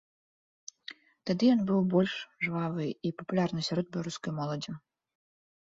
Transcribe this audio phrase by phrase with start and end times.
[1.29, 2.13] Тады ён быў больш
[2.47, 4.71] жвавы і папулярны сярод беларускай моладзі.